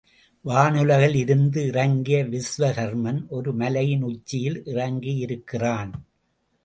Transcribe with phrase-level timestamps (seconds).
[0.45, 5.91] வானுலகில் இருந்து இறங்கிய விஸ்வகர்மன் ஒரு மலையின் உச்சியில் இறங்கியிருக்கிறான்.